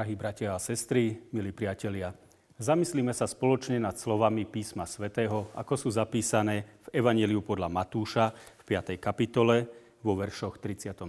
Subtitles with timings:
[0.00, 2.16] Drahí bratia a sestry, milí priatelia,
[2.56, 8.62] zamyslíme sa spoločne nad slovami písma svätého, ako sú zapísané v Evangeliu podľa Matúša v
[8.80, 8.96] 5.
[8.96, 9.68] kapitole
[10.00, 11.04] vo veršoch 33.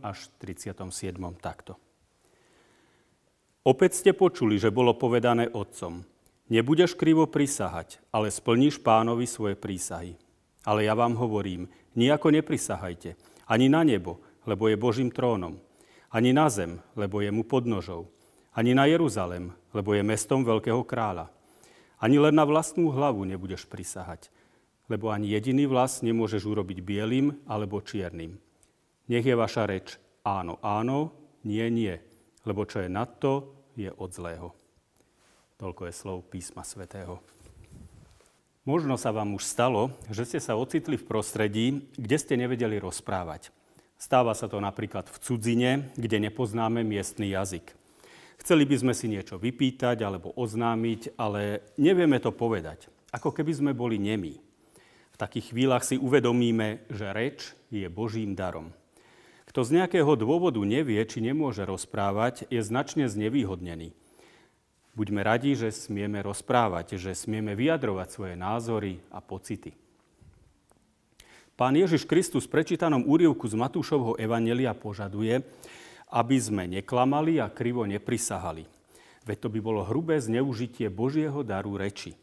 [0.00, 1.20] až 37.
[1.36, 1.76] takto.
[3.60, 6.00] Opäť ste počuli, že bolo povedané otcom,
[6.48, 10.16] nebudeš krivo prisahať, ale splníš pánovi svoje prísahy.
[10.64, 13.20] Ale ja vám hovorím, nijako neprisahajte,
[13.52, 15.60] ani na nebo, lebo je Božím trónom,
[16.08, 18.13] ani na zem, lebo je mu podnožou,
[18.54, 21.28] ani na Jeruzalem, lebo je mestom veľkého kráľa.
[21.98, 24.30] Ani len na vlastnú hlavu nebudeš prisahať,
[24.86, 28.38] lebo ani jediný vlas nemôžeš urobiť bielým alebo čiernym.
[29.10, 31.12] Nech je vaša reč áno, áno,
[31.44, 31.98] nie, nie,
[32.48, 34.48] lebo čo je nad to, je od zlého.
[35.58, 37.18] Toľko je slov písma svätého.
[38.64, 41.66] Možno sa vám už stalo, že ste sa ocitli v prostredí,
[42.00, 43.52] kde ste nevedeli rozprávať.
[44.00, 47.76] Stáva sa to napríklad v cudzine, kde nepoznáme miestny jazyk.
[48.40, 52.90] Chceli by sme si niečo vypýtať alebo oznámiť, ale nevieme to povedať.
[53.14, 54.42] Ako keby sme boli nemí.
[55.14, 58.74] V takých chvíľach si uvedomíme, že reč je Božím darom.
[59.46, 63.94] Kto z nejakého dôvodu nevie, či nemôže rozprávať, je značne znevýhodnený.
[64.98, 69.74] Buďme radi, že smieme rozprávať, že smieme vyjadrovať svoje názory a pocity.
[71.54, 75.46] Pán Ježiš Kristus v prečítanom úrivku z Matúšovho Evanelia požaduje,
[76.14, 78.62] aby sme neklamali a krivo neprisahali.
[79.26, 82.14] Veď to by bolo hrubé zneužitie Božieho daru reči.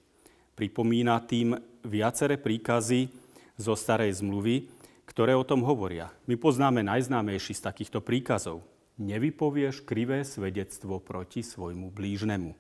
[0.56, 3.12] Pripomína tým viaceré príkazy
[3.60, 4.72] zo starej zmluvy,
[5.04, 6.08] ktoré o tom hovoria.
[6.24, 8.64] My poznáme najznámejší z takýchto príkazov.
[8.96, 12.56] Nevypovieš krivé svedectvo proti svojmu blížnemu.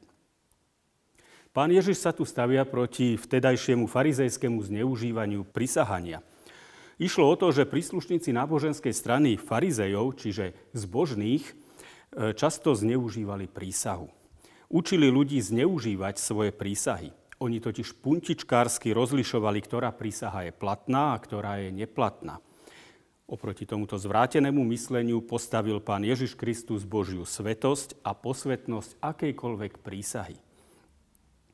[1.51, 6.19] Pán Ježiš sa tu stavia proti vtedajšiemu farizejskému zneužívaniu prisahania–
[6.99, 11.53] Išlo o to, že príslušníci náboženskej strany farizejov, čiže zbožných, e,
[12.35, 14.11] často zneužívali prísahu.
[14.71, 17.11] Učili ľudí zneužívať svoje prísahy.
[17.41, 22.37] Oni totiž puntičkársky rozlišovali, ktorá prísaha je platná a ktorá je neplatná.
[23.31, 30.35] Oproti tomuto zvrátenému mysleniu postavil pán Ježiš Kristus Božiu svetosť a posvetnosť akejkoľvek prísahy.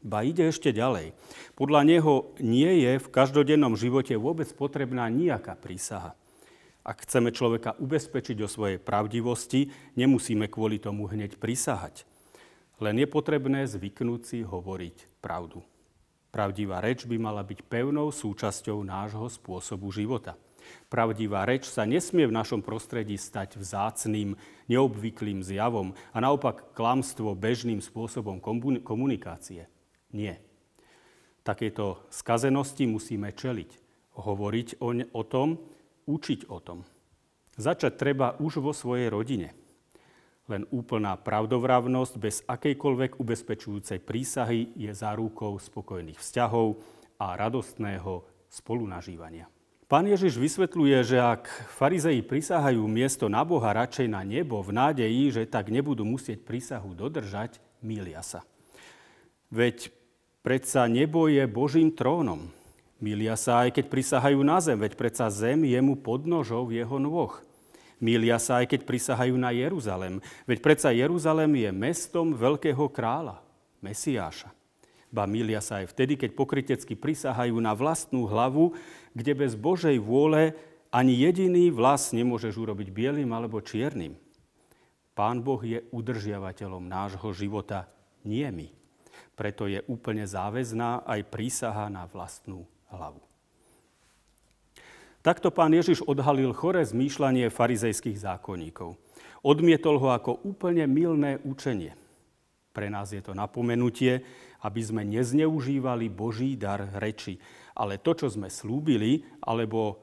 [0.07, 1.12] Ba ide ešte ďalej.
[1.59, 6.16] Podľa neho nie je v každodennom živote vôbec potrebná nejaká prísaha.
[6.88, 9.67] Ak chceme človeka ubezpečiť o svojej pravdivosti,
[10.00, 12.07] nemusíme kvôli tomu hneď prisahať.
[12.79, 15.59] Len je potrebné zvyknúť si hovoriť pravdu.
[16.31, 20.40] Pravdivá reč by mala byť pevnou súčasťou nášho spôsobu života.
[20.88, 24.40] Pravdivá reč sa nesmie v našom prostredí stať vzácným,
[24.72, 28.40] neobvyklým zjavom a naopak klamstvo bežným spôsobom
[28.79, 29.67] komunikácie.
[30.16, 30.40] Nie.
[31.44, 33.72] Takéto skazenosti musíme čeliť.
[34.18, 35.62] Hovoriť o, o tom,
[36.07, 36.84] učiť o tom.
[37.57, 39.53] Začať treba už vo svojej rodine.
[40.47, 46.79] Len úplná pravdovravnosť bez akejkoľvek ubezpečujúcej prísahy je zárukou spokojných vzťahov
[47.19, 49.51] a radostného spolunažívania.
[49.88, 55.31] Pán Ježiš vysvetľuje, že ak farizei prisahajú miesto na Boha radšej na nebo v nádeji,
[55.31, 58.44] že tak nebudú musieť prísahu dodržať, mília sa.
[59.47, 59.91] Veď
[60.44, 62.52] predsa nebo je Božím trónom.
[62.97, 67.31] Milia sa aj keď prisahajú na zem, veď predsa zem je mu podnožou jeho nôh.
[67.97, 73.41] Milia sa aj keď prisahajú na Jeruzalem, veď predsa Jeruzalem je mestom veľkého kráľa,
[73.81, 74.53] Mesiáša.
[75.08, 78.75] Ba milia sa aj vtedy, keď pokrytecky prisahajú na vlastnú hlavu,
[79.16, 80.52] kde bez Božej vôle
[80.91, 84.19] ani jediný vlas nemôžeš urobiť bielým alebo čiernym.
[85.16, 87.88] Pán Boh je udržiavateľom nášho života,
[88.28, 88.68] nie my.
[89.38, 93.22] Preto je úplne záväzná aj prísaha na vlastnú hlavu.
[95.22, 98.97] Takto pán Ježiš odhalil chore zmýšľanie farizejských zákonníkov.
[99.46, 101.94] Odmietol ho ako úplne milné učenie.
[102.74, 104.26] Pre nás je to napomenutie,
[104.66, 107.38] aby sme nezneužívali Boží dar reči,
[107.78, 110.02] ale to, čo sme slúbili, alebo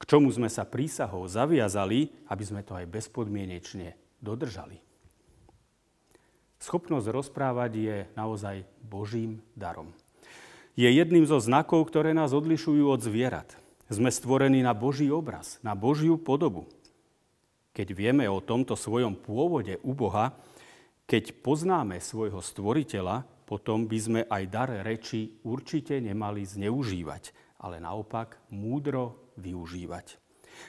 [0.00, 3.92] k čomu sme sa prísahou zaviazali, aby sme to aj bezpodmienečne
[4.24, 4.89] dodržali.
[6.60, 9.96] Schopnosť rozprávať je naozaj Božím darom.
[10.76, 13.56] Je jedným zo znakov, ktoré nás odlišujú od zvierat.
[13.88, 16.68] Sme stvorení na Boží obraz, na Božiu podobu.
[17.72, 20.36] Keď vieme o tomto svojom pôvode u Boha,
[21.08, 28.38] keď poznáme svojho stvoriteľa, potom by sme aj dar reči určite nemali zneužívať, ale naopak
[28.54, 30.20] múdro využívať.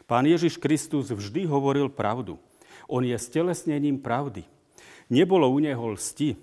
[0.10, 2.42] Pán Ježiš Kristus vždy hovoril pravdu.
[2.90, 4.48] On je stelesnením pravdy.
[5.12, 6.40] Nebolo u neho lsti.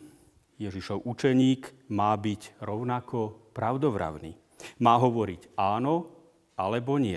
[0.60, 4.36] Ježišov učeník má byť rovnako pravdovravný.
[4.84, 6.12] Má hovoriť áno
[6.52, 7.16] alebo nie.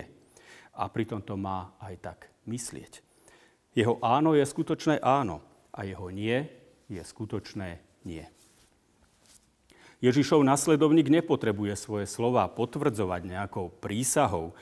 [0.80, 3.03] A pritom to má aj tak myslieť.
[3.75, 5.44] Jeho áno je skutočné áno
[5.75, 6.48] a jeho nie
[6.88, 8.24] je skutočné nie.
[10.00, 14.56] Ježišov nasledovník nepotrebuje svoje slova potvrdzovať nejakou prísahou,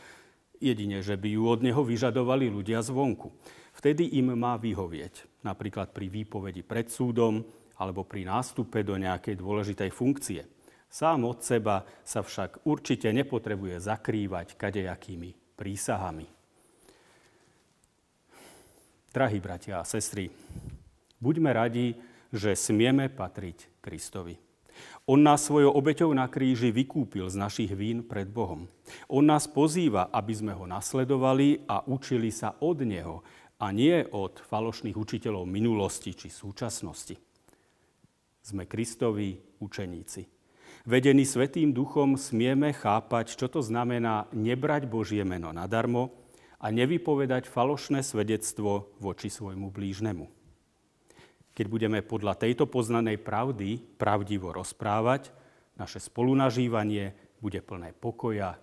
[0.60, 3.32] jedine, že by ju od neho vyžadovali ľudia zvonku.
[3.72, 7.44] Vtedy im má vyhovieť, napríklad pri výpovedi pred súdom
[7.80, 10.42] alebo pri nástupe do nejakej dôležitej funkcie.
[10.90, 16.28] Sám od seba sa však určite nepotrebuje zakrývať kadejakými prísahami.
[19.10, 20.30] Drahí bratia a sestry,
[21.18, 21.98] buďme radi,
[22.30, 24.38] že smieme patriť Kristovi.
[25.10, 28.70] On nás svojou obeťou na kríži vykúpil z našich vín pred Bohom.
[29.10, 33.26] On nás pozýva, aby sme ho nasledovali a učili sa od neho
[33.60, 37.20] a nie od falošných učiteľov minulosti či súčasnosti.
[38.40, 40.26] Sme Kristovi učeníci.
[40.88, 46.16] Vedení Svetým duchom smieme chápať, čo to znamená nebrať Božie meno nadarmo
[46.64, 50.40] a nevypovedať falošné svedectvo voči svojmu blížnemu
[51.60, 55.36] keď budeme podľa tejto poznanej pravdy pravdivo rozprávať,
[55.76, 57.12] naše spolunažívanie
[57.44, 58.56] bude plné pokoja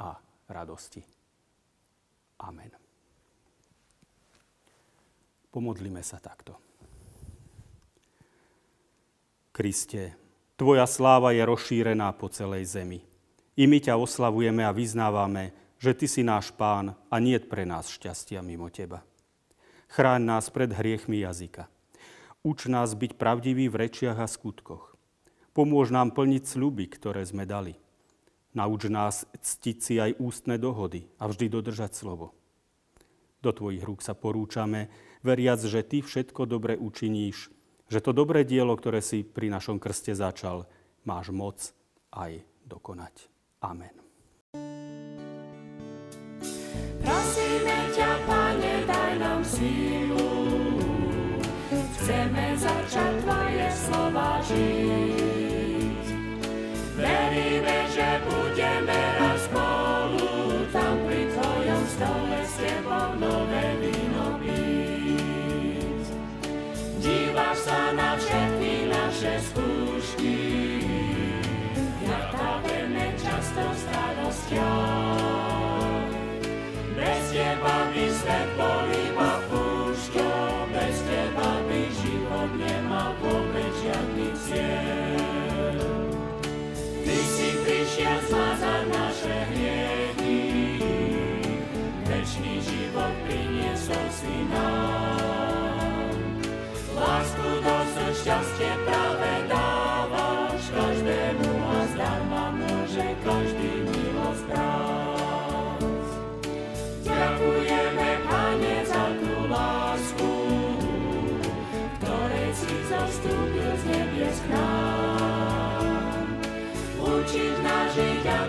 [0.00, 0.08] a
[0.48, 1.04] radosti.
[2.40, 2.87] Amen.
[5.48, 6.56] Pomodlíme sa takto.
[9.52, 10.14] Kriste,
[10.58, 13.00] Tvoja sláva je rozšírená po celej zemi.
[13.58, 17.90] I my ťa oslavujeme a vyznávame, že Ty si náš pán a nie pre nás
[17.90, 19.06] šťastia mimo Teba.
[19.88, 21.70] Chráň nás pred hriechmi jazyka
[22.46, 24.94] Uč nás byť pravdiví v rečiach a skutkoch.
[25.50, 27.74] Pomôž nám plniť sľuby, ktoré sme dali.
[28.54, 32.30] Nauč nás ctiť si aj ústne dohody a vždy dodržať slovo.
[33.42, 34.86] Do Tvojich rúk sa porúčame,
[35.22, 37.50] veriac, že Ty všetko dobre učiníš,
[37.88, 40.68] že to dobré dielo, ktoré si pri našom krste začal,
[41.08, 41.58] máš moc
[42.12, 43.14] aj dokonať.
[43.64, 43.96] Amen.
[46.98, 50.28] Prosíme ťa, Pane, daj nám sílu,
[51.68, 55.27] Chceme začať Tvoje slova žiť.
[69.18, 70.38] przez puszki,
[72.06, 74.97] jak ta pewne ciasto.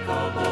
[0.06, 0.49] Come on.